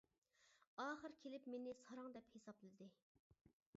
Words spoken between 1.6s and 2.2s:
ساراڭ